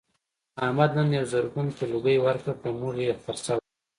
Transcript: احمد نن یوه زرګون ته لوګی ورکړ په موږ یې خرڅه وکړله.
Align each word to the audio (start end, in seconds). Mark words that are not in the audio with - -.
احمد 0.63 0.91
نن 0.97 1.09
یوه 1.17 1.29
زرګون 1.31 1.67
ته 1.77 1.83
لوګی 1.91 2.17
ورکړ 2.21 2.53
په 2.63 2.69
موږ 2.79 2.95
یې 3.05 3.13
خرڅه 3.23 3.51
وکړله. 3.53 3.75